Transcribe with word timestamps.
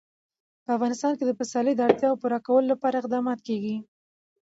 په 0.63 0.69
افغانستان 0.77 1.13
کې 1.17 1.23
د 1.25 1.31
پسرلی 1.39 1.73
د 1.75 1.81
اړتیاوو 1.87 2.19
پوره 2.21 2.39
کولو 2.47 2.71
لپاره 2.73 2.95
اقدامات 3.01 3.39
کېږي. 3.47 3.75